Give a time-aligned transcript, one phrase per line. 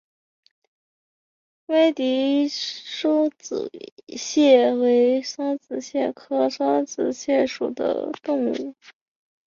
[1.67, 3.69] 威迪梭子
[4.17, 8.73] 蟹为梭子蟹科梭子蟹属的动物。